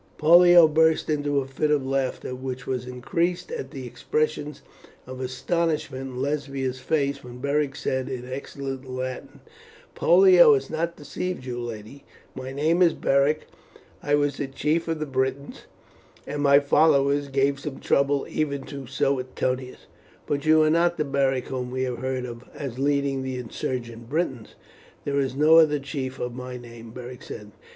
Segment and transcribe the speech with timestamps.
[0.17, 4.55] Pollio burst into a fit of laughter, which was increased at the expression
[5.05, 9.41] of astonishment in Lesbia's face when Beric said, in excellent Latin,
[9.93, 12.03] "Pollio has not deceived you, lady.
[12.33, 13.45] My name is Beric,
[14.01, 15.65] I was the chief of the Britons,
[16.25, 19.85] and my followers gave some trouble even to Suetonius."
[20.25, 24.09] "But you are not the Beric whom we have heard of as leading the insurgent
[24.09, 24.55] Britons?"
[25.05, 27.51] "There is no other chief of my name," Beric said.